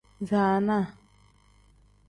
Zaana. 0.29 0.79